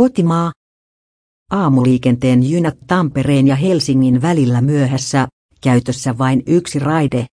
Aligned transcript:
Kotimaa. 0.00 0.52
Aamuliikenteen 1.50 2.50
jynät 2.50 2.78
Tampereen 2.86 3.46
ja 3.46 3.56
Helsingin 3.56 4.22
välillä 4.22 4.60
myöhässä, 4.60 5.28
käytössä 5.60 6.18
vain 6.18 6.42
yksi 6.46 6.78
raide, 6.78 7.26